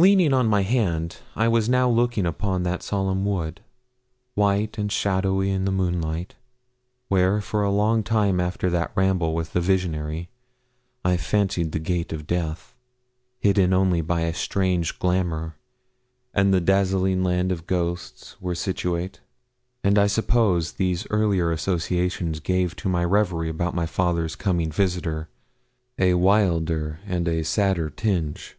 Leaning 0.00 0.32
on 0.32 0.46
my 0.48 0.62
hand, 0.62 1.18
I 1.36 1.46
was 1.48 1.68
now 1.68 1.86
looking 1.86 2.24
upon 2.24 2.62
that 2.62 2.82
solemn 2.82 3.26
wood, 3.26 3.60
white 4.34 4.78
and 4.78 4.90
shadowy 4.90 5.50
in 5.50 5.66
the 5.66 5.70
moonlight, 5.70 6.36
where, 7.08 7.42
for 7.42 7.62
a 7.62 7.70
long 7.70 8.02
time 8.02 8.40
after 8.40 8.70
that 8.70 8.92
ramble 8.94 9.34
with 9.34 9.52
the 9.52 9.60
visionary, 9.60 10.30
I 11.04 11.18
fancied 11.18 11.72
the 11.72 11.78
gate 11.78 12.14
of 12.14 12.26
death, 12.26 12.74
hidden 13.40 13.74
only 13.74 14.00
by 14.00 14.22
a 14.22 14.32
strange 14.32 14.98
glamour, 14.98 15.56
and 16.32 16.54
the 16.54 16.62
dazzling 16.62 17.22
land 17.22 17.52
of 17.52 17.66
ghosts, 17.66 18.40
were 18.40 18.54
situate; 18.54 19.20
and 19.84 19.98
I 19.98 20.06
suppose 20.06 20.72
these 20.72 21.06
earlier 21.10 21.52
associations 21.52 22.40
gave 22.40 22.74
to 22.76 22.88
my 22.88 23.04
reverie 23.04 23.50
about 23.50 23.74
my 23.74 23.84
father's 23.84 24.34
coming 24.34 24.72
visitor 24.72 25.28
a 25.98 26.14
wilder 26.14 27.00
and 27.06 27.28
a 27.28 27.42
sadder 27.44 27.90
tinge. 27.90 28.56